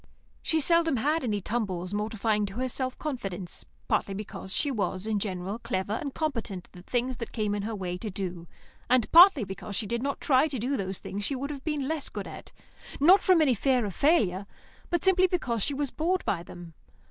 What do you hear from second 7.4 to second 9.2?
in her way to do, and